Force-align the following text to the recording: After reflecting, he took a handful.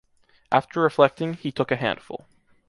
After 0.51 0.81
reflecting, 0.81 1.35
he 1.35 1.51
took 1.51 1.69
a 1.69 1.75
handful. 1.75 2.25